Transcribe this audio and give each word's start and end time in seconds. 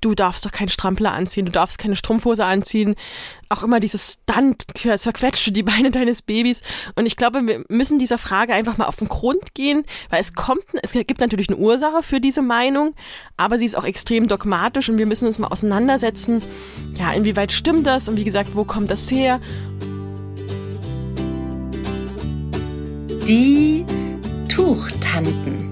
du 0.00 0.14
darfst 0.14 0.44
doch 0.44 0.52
keinen 0.52 0.68
Strampler 0.68 1.12
anziehen, 1.12 1.46
du 1.46 1.52
darfst 1.52 1.78
keine 1.78 1.96
Strumpfhose 1.96 2.44
anziehen. 2.44 2.94
Auch 3.48 3.62
immer 3.62 3.80
dieses 3.80 4.18
dann 4.26 4.56
zerquetscht 4.74 5.46
du 5.46 5.50
die 5.50 5.62
Beine 5.62 5.90
deines 5.90 6.22
Babys. 6.22 6.62
Und 6.94 7.06
ich 7.06 7.16
glaube, 7.16 7.46
wir 7.46 7.64
müssen 7.68 7.98
dieser 7.98 8.18
Frage 8.18 8.54
einfach 8.54 8.78
mal 8.78 8.86
auf 8.86 8.96
den 8.96 9.08
Grund 9.08 9.54
gehen, 9.54 9.84
weil 10.08 10.20
es 10.20 10.34
kommt, 10.34 10.64
es 10.82 10.92
gibt 10.92 11.20
natürlich 11.20 11.48
eine 11.48 11.58
Ursache 11.58 12.02
für 12.02 12.20
diese 12.20 12.42
Meinung, 12.42 12.94
aber 13.36 13.58
sie 13.58 13.64
ist 13.64 13.76
auch 13.76 13.84
extrem 13.84 14.28
dogmatisch 14.28 14.88
und 14.88 14.98
wir 14.98 15.06
müssen 15.06 15.26
uns 15.26 15.38
mal 15.38 15.48
auseinandersetzen, 15.48 16.42
ja, 16.98 17.12
inwieweit 17.12 17.52
stimmt 17.52 17.86
das 17.86 18.08
und 18.08 18.16
wie 18.16 18.24
gesagt, 18.24 18.54
wo 18.54 18.64
kommt 18.64 18.90
das 18.90 19.10
her? 19.10 19.40
Die 23.26 23.84
Tuchtanten. 24.48 25.68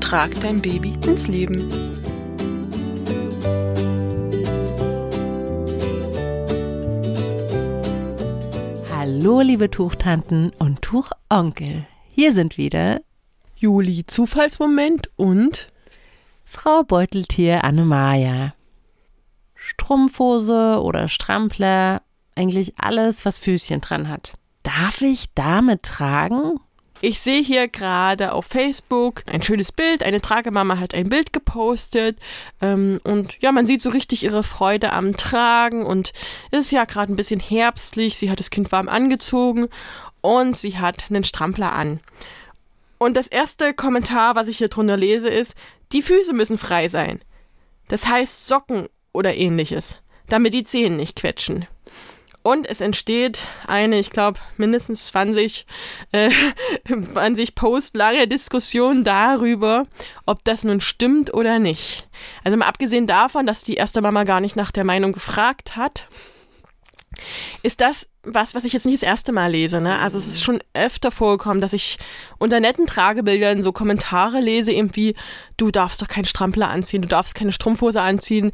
Trag 0.00 0.38
dein 0.40 0.60
Baby 0.60 0.94
ins 1.06 1.28
Leben. 1.28 1.93
Hallo, 9.24 9.40
liebe 9.40 9.70
Tuchtanten 9.70 10.52
und 10.58 10.82
Tuchonkel. 10.82 11.86
Hier 12.10 12.34
sind 12.34 12.58
wieder 12.58 13.00
Juli 13.56 14.04
Zufallsmoment 14.04 15.08
und 15.16 15.72
Frau 16.44 16.82
Beuteltier 16.82 17.64
Annemaja. 17.64 18.52
Strumpfhose 19.54 20.78
oder 20.82 21.08
Strampler, 21.08 22.02
eigentlich 22.34 22.74
alles, 22.76 23.24
was 23.24 23.38
Füßchen 23.38 23.80
dran 23.80 24.10
hat. 24.10 24.34
Darf 24.62 25.00
ich 25.00 25.32
damit 25.34 25.84
tragen? 25.84 26.60
Ich 27.00 27.20
sehe 27.20 27.42
hier 27.42 27.68
gerade 27.68 28.32
auf 28.32 28.46
Facebook 28.46 29.22
ein 29.26 29.42
schönes 29.42 29.72
Bild. 29.72 30.02
Eine 30.02 30.20
Tragemama 30.20 30.78
hat 30.78 30.94
ein 30.94 31.08
Bild 31.08 31.32
gepostet. 31.32 32.18
Ähm, 32.62 33.00
und 33.04 33.40
ja, 33.42 33.52
man 33.52 33.66
sieht 33.66 33.82
so 33.82 33.90
richtig 33.90 34.22
ihre 34.22 34.42
Freude 34.42 34.92
am 34.92 35.16
Tragen. 35.16 35.84
Und 35.84 36.12
es 36.50 36.66
ist 36.66 36.70
ja 36.70 36.84
gerade 36.84 37.12
ein 37.12 37.16
bisschen 37.16 37.40
herbstlich. 37.40 38.16
Sie 38.16 38.30
hat 38.30 38.40
das 38.40 38.50
Kind 38.50 38.72
warm 38.72 38.88
angezogen 38.88 39.68
und 40.20 40.56
sie 40.56 40.78
hat 40.78 41.10
einen 41.10 41.24
Strampler 41.24 41.72
an. 41.74 42.00
Und 42.96 43.14
das 43.14 43.26
erste 43.26 43.74
Kommentar, 43.74 44.36
was 44.36 44.48
ich 44.48 44.58
hier 44.58 44.68
drunter 44.68 44.96
lese, 44.96 45.28
ist, 45.28 45.54
die 45.92 46.00
Füße 46.00 46.32
müssen 46.32 46.56
frei 46.56 46.88
sein. 46.88 47.20
Das 47.88 48.06
heißt 48.06 48.46
Socken 48.46 48.88
oder 49.12 49.34
ähnliches, 49.34 50.00
damit 50.28 50.54
die 50.54 50.64
Zehen 50.64 50.96
nicht 50.96 51.16
quetschen. 51.16 51.66
Und 52.44 52.68
es 52.68 52.82
entsteht 52.82 53.40
eine, 53.66 53.98
ich 53.98 54.10
glaube, 54.10 54.38
mindestens 54.58 55.06
20, 55.06 55.64
äh, 56.12 56.30
20 56.86 57.54
Post 57.54 57.96
lange 57.96 58.28
Diskussion 58.28 59.02
darüber, 59.02 59.86
ob 60.26 60.44
das 60.44 60.62
nun 60.62 60.82
stimmt 60.82 61.32
oder 61.32 61.58
nicht. 61.58 62.06
Also 62.44 62.58
mal 62.58 62.66
abgesehen 62.66 63.06
davon, 63.06 63.46
dass 63.46 63.62
die 63.62 63.76
erste 63.76 64.02
Mama 64.02 64.24
gar 64.24 64.42
nicht 64.42 64.56
nach 64.56 64.72
der 64.72 64.84
Meinung 64.84 65.12
gefragt 65.12 65.76
hat, 65.76 66.06
ist 67.62 67.80
das 67.80 68.08
was, 68.24 68.54
was 68.54 68.64
ich 68.64 68.72
jetzt 68.72 68.86
nicht 68.86 69.02
das 69.02 69.08
erste 69.08 69.32
Mal 69.32 69.50
lese. 69.50 69.80
Ne? 69.80 69.98
Also 69.98 70.18
es 70.18 70.26
ist 70.26 70.42
schon 70.42 70.60
öfter 70.72 71.10
vorgekommen, 71.10 71.60
dass 71.60 71.72
ich 71.72 71.98
unter 72.38 72.60
netten 72.60 72.86
Tragebildern 72.86 73.62
so 73.62 73.72
Kommentare 73.72 74.40
lese, 74.40 74.72
eben 74.72 74.94
wie, 74.96 75.14
du 75.56 75.70
darfst 75.70 76.00
doch 76.02 76.08
keinen 76.08 76.24
Strampler 76.24 76.70
anziehen, 76.70 77.02
du 77.02 77.08
darfst 77.08 77.34
keine 77.34 77.52
Strumpfhose 77.52 78.00
anziehen. 78.00 78.52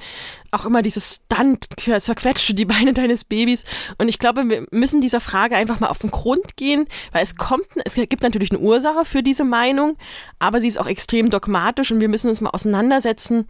Auch 0.51 0.67
immer 0.67 0.83
dieses 0.83 1.21
dann 1.29 1.59
zerquetscht 1.77 2.49
du 2.49 2.55
die 2.55 2.65
Beine 2.65 2.93
deines 2.95 3.25
Babys. 3.25 3.65
Und 3.99 4.09
ich 4.09 4.19
glaube, 4.19 4.49
wir 4.49 4.67
müssen 4.71 5.01
dieser 5.01 5.21
Frage 5.21 5.57
einfach 5.57 5.81
mal 5.81 5.89
auf 5.89 5.99
den 5.99 6.11
Grund 6.11 6.57
gehen, 6.57 6.87
weil 7.13 7.23
es 7.23 7.37
kommt, 7.37 7.67
es 7.85 7.95
gibt 7.95 8.23
natürlich 8.23 8.51
eine 8.51 8.61
Ursache 8.61 9.05
für 9.05 9.23
diese 9.23 9.45
Meinung, 9.45 9.97
aber 10.39 10.61
sie 10.61 10.69
ist 10.69 10.79
auch 10.79 10.87
extrem 10.87 11.31
dogmatisch 11.31 11.93
und 11.93 12.01
wir 12.01 12.09
müssen 12.09 12.29
uns 12.29 12.41
mal 12.41 12.51
auseinandersetzen, 12.51 13.47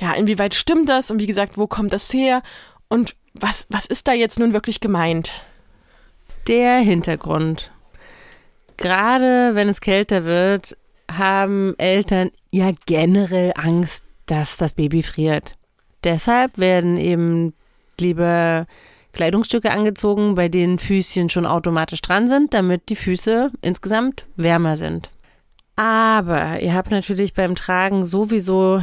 ja, 0.00 0.12
inwieweit 0.14 0.54
stimmt 0.54 0.88
das 0.88 1.10
und 1.10 1.20
wie 1.20 1.26
gesagt, 1.26 1.56
wo 1.56 1.66
kommt 1.66 1.92
das 1.92 2.12
her 2.12 2.42
und 2.88 3.14
was, 3.34 3.66
was 3.70 3.86
ist 3.86 4.08
da 4.08 4.12
jetzt 4.12 4.38
nun 4.38 4.52
wirklich 4.52 4.80
gemeint? 4.80 5.30
Der 6.46 6.78
Hintergrund. 6.78 7.70
Gerade 8.76 9.54
wenn 9.54 9.68
es 9.68 9.80
kälter 9.80 10.24
wird, 10.24 10.76
haben 11.10 11.74
Eltern 11.78 12.30
ja 12.50 12.70
generell 12.86 13.52
Angst, 13.56 14.04
dass 14.26 14.56
das 14.56 14.72
Baby 14.72 15.02
friert. 15.02 15.54
Deshalb 16.04 16.56
werden 16.56 16.96
eben 16.96 17.52
lieber 17.98 18.66
Kleidungsstücke 19.12 19.70
angezogen, 19.70 20.34
bei 20.34 20.48
denen 20.48 20.78
Füßchen 20.78 21.28
schon 21.30 21.46
automatisch 21.46 22.00
dran 22.00 22.28
sind, 22.28 22.54
damit 22.54 22.88
die 22.88 22.96
Füße 22.96 23.50
insgesamt 23.60 24.24
wärmer 24.36 24.76
sind. 24.76 25.10
Aber 25.76 26.60
ihr 26.60 26.74
habt 26.74 26.90
natürlich 26.90 27.34
beim 27.34 27.54
Tragen 27.54 28.04
sowieso 28.04 28.82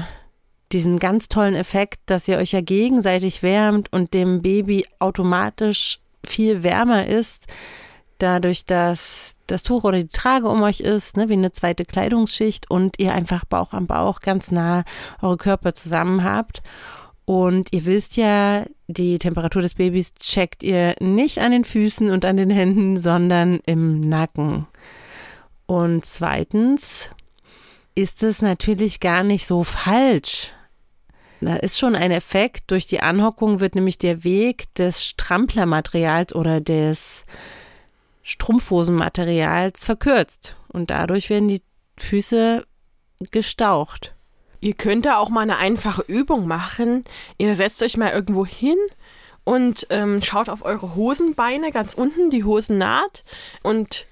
diesen 0.72 1.00
ganz 1.00 1.30
tollen 1.30 1.56
Effekt, 1.56 2.00
dass 2.08 2.28
ihr 2.28 2.38
euch 2.38 2.52
ja 2.52 2.62
gegenseitig 2.62 3.44
wärmt 3.44 3.92
und 3.94 4.14
dem 4.14 4.42
Baby 4.42 4.86
automatisch 5.00 6.00
viel 6.26 6.64
wärmer 6.64 7.08
ist, 7.08 7.48
dadurch, 8.18 8.66
dass 8.66 9.36
das 9.48 9.64
Tuch 9.64 9.84
oder 9.84 9.98
die 9.98 10.10
Trage 10.10 10.50
um 10.50 10.62
euch 10.62 10.82
ist, 10.82 11.16
ne, 11.16 11.30
wie 11.30 11.34
eine 11.34 11.52
zweite 11.52 11.86
Kleidungsschicht 11.86 12.70
und 12.70 13.00
ihr 13.00 13.14
einfach 13.14 13.46
Bauch 13.46 13.74
am 13.74 13.88
Bauch 13.88 14.20
ganz 14.20 14.52
nah 14.52 14.84
eure 15.22 15.38
Körper 15.38 15.74
zusammen 15.74 16.24
habt. 16.24 16.62
Und 17.26 17.74
ihr 17.74 17.86
wisst 17.86 18.18
ja, 18.18 18.66
die 18.88 19.20
Temperatur 19.20 19.62
des 19.62 19.76
Babys 19.76 20.14
checkt 20.16 20.64
ihr 20.64 20.96
nicht 21.00 21.40
an 21.40 21.52
den 21.52 21.66
Füßen 21.66 22.10
und 22.10 22.24
an 22.26 22.38
den 22.38 22.50
Händen, 22.50 22.98
sondern 22.98 23.60
im 23.66 24.00
Nacken. 24.00 24.68
Und 25.66 26.06
zweitens 26.06 27.10
ist 27.96 28.24
es 28.24 28.42
natürlich 28.42 29.00
gar 29.00 29.24
nicht 29.24 29.46
so 29.46 29.64
falsch, 29.64 30.54
da 31.42 31.56
ist 31.56 31.78
schon 31.78 31.96
ein 31.96 32.12
Effekt. 32.12 32.72
Durch 32.72 32.88
die 32.88 33.02
Anhockung 33.02 33.60
wird 33.60 33.76
nämlich 33.76 33.98
der 33.98 34.24
Weg 34.24 34.74
des 34.76 35.06
Stramplermaterials 35.06 36.34
oder 36.34 36.62
des 36.62 37.26
Strumpfhosenmaterials 38.24 39.86
verkürzt. 39.86 40.56
Und 40.68 40.90
dadurch 40.90 41.30
werden 41.30 41.48
die 41.48 41.62
Füße 41.98 42.66
gestaucht. 43.32 44.14
Ihr 44.60 44.74
könnt 44.74 45.06
da 45.06 45.18
auch 45.18 45.30
mal 45.30 45.42
eine 45.42 45.58
einfache 45.58 46.04
Übung 46.08 46.48
machen. 46.48 47.04
Ihr 47.38 47.56
setzt 47.56 47.82
euch 47.84 47.98
mal 47.98 48.12
irgendwo 48.12 48.46
hin 48.46 48.78
und 49.44 49.88
ähm, 49.92 50.22
schaut 50.22 50.50
auf 50.50 50.66
eure 50.66 50.96
Hosenbeine 50.96 51.72
ganz 51.72 51.94
unten, 51.94 52.30
die 52.30 52.44
Hosennaht 52.44 53.24
und 53.64 54.06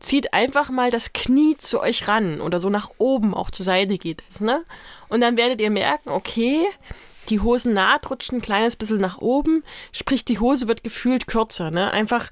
zieht 0.00 0.32
einfach 0.32 0.70
mal 0.70 0.90
das 0.90 1.12
Knie 1.12 1.56
zu 1.58 1.80
euch 1.80 2.08
ran 2.08 2.40
oder 2.40 2.60
so 2.60 2.70
nach 2.70 2.90
oben, 2.98 3.34
auch 3.34 3.50
zur 3.50 3.64
Seite 3.64 3.98
geht 3.98 4.22
es, 4.30 4.40
ne? 4.40 4.64
Und 5.08 5.20
dann 5.20 5.36
werdet 5.36 5.60
ihr 5.60 5.70
merken, 5.70 6.10
okay, 6.10 6.64
die 7.28 7.40
Hosennaht 7.40 8.10
rutscht 8.10 8.32
ein 8.32 8.40
kleines 8.40 8.76
bisschen 8.76 9.00
nach 9.00 9.18
oben, 9.18 9.62
sprich 9.92 10.24
die 10.24 10.38
Hose 10.38 10.66
wird 10.66 10.82
gefühlt 10.82 11.26
kürzer, 11.26 11.70
ne? 11.70 11.90
Einfach 11.90 12.30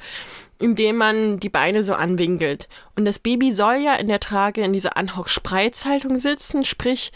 indem 0.59 0.97
man 0.97 1.39
die 1.39 1.51
Beine 1.51 1.83
so 1.83 1.95
anwinkelt. 1.95 2.69
Und 2.97 3.05
das 3.05 3.19
Baby 3.19 3.53
soll 3.53 3.77
ja 3.77 3.95
in 3.95 4.09
der 4.09 4.21
Trage 4.21 4.63
in 4.63 4.73
dieser 4.73 4.97
Anhock-Spreizhaltung 4.97 6.19
sitzen, 6.19 6.65
sprich 6.65 7.13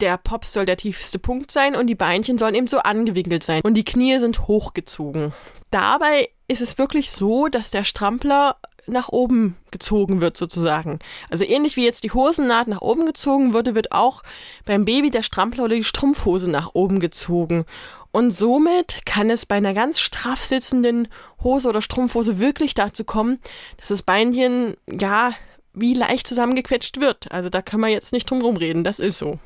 der 0.00 0.16
Pops 0.16 0.52
soll 0.52 0.64
der 0.64 0.76
tiefste 0.76 1.18
Punkt 1.18 1.50
sein 1.50 1.74
und 1.74 1.88
die 1.88 1.96
Beinchen 1.96 2.38
sollen 2.38 2.54
eben 2.54 2.68
so 2.68 2.78
angewinkelt 2.78 3.42
sein 3.42 3.62
und 3.62 3.74
die 3.74 3.84
Knie 3.84 4.18
sind 4.20 4.46
hochgezogen. 4.46 5.32
Dabei 5.72 6.28
ist 6.46 6.62
es 6.62 6.78
wirklich 6.78 7.10
so, 7.10 7.48
dass 7.48 7.72
der 7.72 7.82
Strampler 7.82 8.56
nach 8.88 9.08
oben 9.08 9.56
gezogen 9.70 10.20
wird 10.20 10.36
sozusagen. 10.36 10.98
Also 11.30 11.44
ähnlich 11.44 11.76
wie 11.76 11.84
jetzt 11.84 12.04
die 12.04 12.12
Hosennaht 12.12 12.68
nach 12.68 12.80
oben 12.80 13.06
gezogen 13.06 13.52
wurde, 13.52 13.74
wird 13.74 13.92
auch 13.92 14.22
beim 14.64 14.84
Baby 14.84 15.10
der 15.10 15.22
Strampler 15.22 15.64
oder 15.64 15.76
die 15.76 15.84
Strumpfhose 15.84 16.50
nach 16.50 16.70
oben 16.74 17.00
gezogen. 17.00 17.64
Und 18.10 18.30
somit 18.30 19.04
kann 19.04 19.30
es 19.30 19.46
bei 19.46 19.56
einer 19.56 19.74
ganz 19.74 20.00
straff 20.00 20.44
sitzenden 20.44 21.08
Hose 21.42 21.68
oder 21.68 21.82
Strumpfhose 21.82 22.40
wirklich 22.40 22.74
dazu 22.74 23.04
kommen, 23.04 23.38
dass 23.76 23.88
das 23.88 24.02
Beinchen 24.02 24.76
ja 24.90 25.32
wie 25.74 25.94
leicht 25.94 26.26
zusammengequetscht 26.26 27.00
wird. 27.00 27.30
Also 27.30 27.50
da 27.50 27.62
kann 27.62 27.80
man 27.80 27.90
jetzt 27.90 28.12
nicht 28.12 28.30
drum 28.30 28.56
reden, 28.56 28.84
das 28.84 28.98
ist 28.98 29.18
so. 29.18 29.38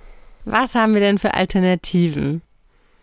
Was 0.44 0.74
haben 0.74 0.94
wir 0.94 1.00
denn 1.00 1.18
für 1.18 1.34
Alternativen? 1.34 2.42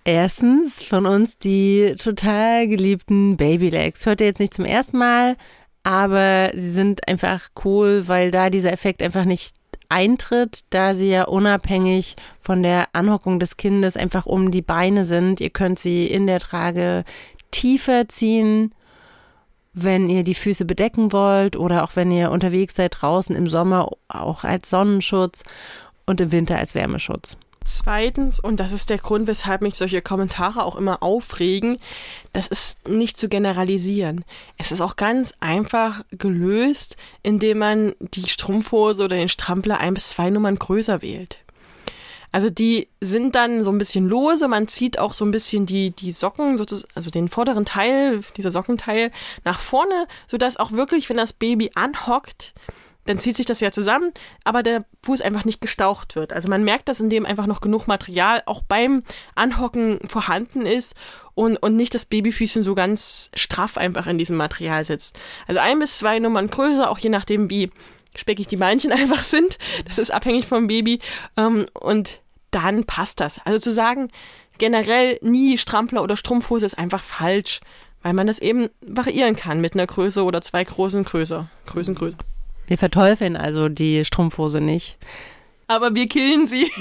Erstens 0.06 0.82
von 0.82 1.06
uns 1.06 1.38
die 1.38 1.94
total 2.00 2.68
geliebten 2.68 3.38
Babylegs. 3.38 4.06
Hört 4.06 4.22
ihr 4.22 4.28
jetzt 4.28 4.40
nicht 4.40 4.54
zum 4.54 4.66
ersten 4.66 4.98
Mal, 4.98 5.36
aber 5.84 6.52
sie 6.54 6.72
sind 6.72 7.08
einfach 7.08 7.50
cool, 7.64 8.08
weil 8.08 8.32
da 8.32 8.50
dieser 8.50 8.72
Effekt 8.72 9.02
einfach 9.02 9.26
nicht 9.26 9.56
eintritt, 9.90 10.60
da 10.70 10.94
sie 10.94 11.10
ja 11.10 11.24
unabhängig 11.24 12.16
von 12.40 12.62
der 12.62 12.88
Anhockung 12.94 13.40
des 13.40 13.58
Kindes 13.58 13.98
einfach 13.98 14.26
um 14.26 14.52
die 14.52 14.62
Beine 14.62 15.06
sind. 15.06 15.42
Ihr 15.42 15.50
könnt 15.50 15.80
sie 15.80 16.06
in 16.06 16.28
der 16.28 16.40
Trage 16.40 17.04
tiefer 17.52 18.08
ziehen, 18.08 18.74
wenn 19.74 20.10
ihr 20.10 20.24
die 20.24 20.36
Füße 20.36 20.66
bedecken 20.66 21.12
wollt 21.12 21.56
oder 21.56 21.84
auch 21.84 21.96
wenn 21.96 22.12
ihr 22.12 22.32
unterwegs 22.32 22.76
seid 22.76 22.96
draußen 23.00 23.36
im 23.36 23.48
Sommer 23.48 23.90
auch 24.08 24.44
als 24.44 24.70
Sonnenschutz 24.70 25.44
und 26.06 26.22
im 26.22 26.32
Winter 26.32 26.58
als 26.58 26.76
Wärmeschutz. 26.76 27.38
Zweitens, 27.66 28.40
und 28.40 28.60
das 28.60 28.72
ist 28.72 28.90
der 28.90 28.98
Grund, 28.98 29.28
weshalb 29.28 29.62
mich 29.62 29.76
solche 29.76 30.02
Kommentare 30.02 30.64
auch 30.64 30.76
immer 30.76 31.04
aufregen, 31.04 31.78
das 32.34 32.48
ist 32.48 32.78
nicht 32.88 33.18
zu 33.18 33.30
generalisieren. 33.30 34.26
Es 34.58 34.72
ist 34.72 34.82
auch 34.82 34.96
ganz 34.96 35.34
einfach 35.40 36.04
gelöst, 36.12 36.98
indem 37.22 37.60
man 37.60 37.96
die 38.00 38.28
Strumpfhose 38.28 39.04
oder 39.04 39.18
den 39.18 39.30
Strampler 39.30 39.80
ein 39.80 39.94
bis 39.94 40.10
zwei 40.10 40.30
Nummern 40.30 40.58
größer 40.58 41.02
wählt. 41.02 41.40
Also 42.32 42.50
die 42.50 42.88
sind 43.02 43.34
dann 43.36 43.64
so 43.64 43.72
ein 43.72 43.80
bisschen 43.80 44.08
lose, 44.08 44.48
man 44.48 44.68
zieht 44.68 45.00
auch 45.00 45.14
so 45.14 45.26
ein 45.26 45.32
bisschen 45.32 45.66
die, 45.66 45.92
die 45.92 46.12
Socken, 46.12 46.60
also 46.94 47.10
den 47.10 47.28
vorderen 47.28 47.66
Teil, 47.66 48.22
dieser 48.38 48.52
Sockenteil 48.52 49.12
nach 49.46 49.60
vorne, 49.60 50.08
sodass 50.28 50.58
auch 50.58 50.72
wirklich, 50.72 51.10
wenn 51.10 51.18
das 51.18 51.34
Baby 51.34 51.72
anhockt, 51.74 52.54
dann 53.06 53.20
zieht 53.20 53.38
sich 53.38 53.46
das 53.46 53.60
ja 53.60 53.72
zusammen, 53.72 54.12
aber 54.44 54.62
der 54.62 54.86
Fuß 55.04 55.22
einfach 55.22 55.46
nicht 55.46 55.62
gestaucht 55.62 56.16
wird. 56.16 56.32
Also 56.32 56.48
man 56.48 56.64
merkt 56.64 56.90
das, 56.90 57.00
indem 57.00 57.26
einfach 57.26 57.48
noch 57.48 57.62
genug 57.62 57.88
Material 57.88 58.44
auch 58.46 58.62
beim 58.62 59.04
Anhocken 59.36 60.00
vorhanden 60.08 60.66
ist 60.66 60.96
und, 61.34 61.58
und 61.58 61.76
nicht 61.76 61.96
das 61.96 62.06
Babyfüßchen 62.06 62.62
so 62.62 62.76
ganz 62.76 63.32
straff 63.34 63.78
einfach 63.78 64.06
in 64.08 64.18
diesem 64.18 64.38
Material 64.38 64.84
sitzt. 64.84 65.18
Also 65.48 65.60
ein 65.60 65.80
bis 65.80 65.98
zwei 65.98 66.20
Nummern 66.20 66.48
größer, 66.48 66.90
auch 66.90 67.00
je 67.00 67.10
nachdem, 67.10 67.50
wie 67.50 67.72
speckig 68.16 68.48
die 68.48 68.58
Beinchen 68.58 68.92
einfach 68.92 69.24
sind. 69.24 69.58
Das 69.88 69.98
ist 69.98 70.12
abhängig 70.12 70.46
vom 70.46 70.68
Baby. 70.68 71.00
Ähm, 71.38 71.68
und 71.74 72.22
dann 72.52 72.84
passt 72.84 73.20
das. 73.20 73.40
Also 73.46 73.60
zu 73.60 73.72
sagen, 73.72 74.10
generell 74.58 75.18
nie 75.22 75.58
Strampler 75.58 76.04
oder 76.04 76.18
Strumpfhose 76.18 76.66
ist 76.66 76.78
einfach 76.78 77.02
falsch, 77.02 77.62
weil 78.04 78.14
man 78.14 78.28
das 78.28 78.40
eben 78.40 78.70
variieren 78.82 79.36
kann 79.36 79.62
mit 79.62 79.74
einer 79.74 79.88
Größe 79.88 80.24
oder 80.24 80.42
zwei 80.42 80.64
großen 80.64 81.04
Größe, 81.04 81.48
Größengröße. 81.66 82.18
Wir 82.70 82.78
verteufeln 82.78 83.36
also 83.36 83.68
die 83.68 84.06
Strumpfhose 84.06 84.62
nicht. 84.62 85.00
Aber 85.66 85.96
wir 85.96 86.08
killen 86.08 86.46
sie. 86.46 86.72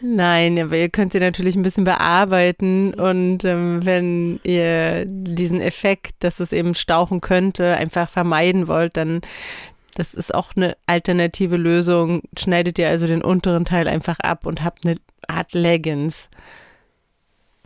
Nein, 0.00 0.58
aber 0.58 0.76
ihr 0.76 0.88
könnt 0.88 1.12
sie 1.12 1.20
natürlich 1.20 1.54
ein 1.54 1.62
bisschen 1.62 1.84
bearbeiten 1.84 2.94
und 2.94 3.44
ähm, 3.44 3.84
wenn 3.84 4.40
ihr 4.42 5.04
diesen 5.06 5.60
Effekt, 5.60 6.16
dass 6.20 6.40
es 6.40 6.52
eben 6.52 6.74
stauchen 6.74 7.20
könnte, 7.20 7.76
einfach 7.76 8.08
vermeiden 8.08 8.66
wollt, 8.66 8.96
dann 8.96 9.20
das 9.94 10.14
ist 10.14 10.34
auch 10.34 10.54
eine 10.54 10.76
alternative 10.86 11.56
Lösung. 11.56 12.22
Schneidet 12.38 12.78
ihr 12.78 12.88
also 12.88 13.06
den 13.06 13.22
unteren 13.22 13.64
Teil 13.64 13.88
einfach 13.88 14.18
ab 14.20 14.46
und 14.46 14.62
habt 14.62 14.84
eine 14.84 14.96
Art 15.28 15.54
Leggings. 15.54 16.28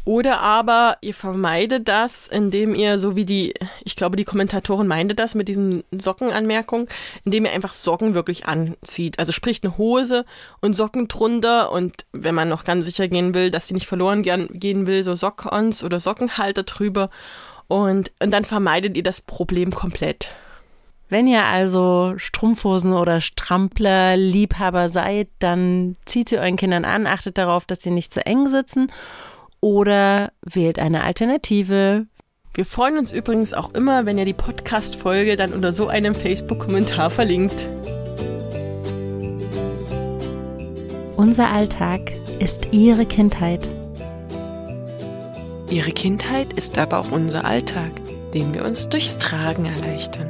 Oder 0.04 0.40
aber 0.40 0.96
ihr 1.00 1.14
vermeidet 1.14 1.86
das, 1.86 2.26
indem 2.26 2.74
ihr, 2.74 2.98
so 2.98 3.14
wie 3.14 3.24
die, 3.24 3.54
ich 3.84 3.94
glaube, 3.94 4.16
die 4.16 4.24
Kommentatorin 4.24 4.88
meinte 4.88 5.14
das 5.14 5.36
mit 5.36 5.46
diesen 5.46 5.84
Sockenanmerkungen, 5.92 6.88
indem 7.24 7.44
ihr 7.44 7.52
einfach 7.52 7.72
Socken 7.72 8.14
wirklich 8.14 8.46
anzieht. 8.46 9.20
Also 9.20 9.30
sprich 9.30 9.62
eine 9.62 9.78
Hose 9.78 10.24
und 10.60 10.74
Socken 10.74 11.06
drunter 11.06 11.70
und 11.70 12.04
wenn 12.12 12.34
man 12.34 12.48
noch 12.48 12.64
ganz 12.64 12.84
sicher 12.84 13.06
gehen 13.06 13.34
will, 13.34 13.52
dass 13.52 13.68
die 13.68 13.74
nicht 13.74 13.86
verloren 13.86 14.22
gehen 14.22 14.86
will, 14.86 15.04
so 15.04 15.14
Sock-ons 15.14 15.84
oder 15.84 16.00
Sockenhalter 16.00 16.64
drüber. 16.64 17.08
Und, 17.68 18.10
und 18.20 18.32
dann 18.32 18.44
vermeidet 18.44 18.96
ihr 18.96 19.04
das 19.04 19.20
Problem 19.20 19.72
komplett. 19.72 20.34
Wenn 21.10 21.28
ihr 21.28 21.44
also 21.44 22.14
Strumpfhosen 22.16 22.92
oder 22.92 23.20
Strampler 23.20 24.16
Liebhaber 24.16 24.88
seid, 24.88 25.28
dann 25.38 25.96
zieht 26.06 26.30
sie 26.30 26.38
euren 26.38 26.56
Kindern 26.56 26.84
an, 26.84 27.06
achtet 27.06 27.38
darauf, 27.38 27.66
dass 27.66 27.82
sie 27.82 27.90
nicht 27.90 28.10
zu 28.10 28.26
eng 28.26 28.48
sitzen 28.48 28.90
oder 29.62 30.32
wählt 30.42 30.78
eine 30.78 31.04
Alternative. 31.04 32.06
Wir 32.52 32.66
freuen 32.66 32.98
uns 32.98 33.12
übrigens 33.12 33.54
auch 33.54 33.72
immer, 33.72 34.04
wenn 34.04 34.18
ihr 34.18 34.26
die 34.26 34.34
Podcast-Folge 34.34 35.36
dann 35.36 35.54
unter 35.54 35.72
so 35.72 35.88
einem 35.88 36.14
Facebook-Kommentar 36.14 37.08
verlinkt. 37.08 37.66
Unser 41.16 41.50
Alltag 41.50 42.00
ist 42.40 42.68
Ihre 42.72 43.06
Kindheit. 43.06 43.66
Ihre 45.70 45.92
Kindheit 45.92 46.52
ist 46.52 46.76
aber 46.76 46.98
auch 46.98 47.12
unser 47.12 47.46
Alltag, 47.46 47.92
den 48.34 48.52
wir 48.52 48.64
uns 48.64 48.88
durchs 48.88 49.16
Tragen 49.18 49.64
erleichtern. 49.64 50.28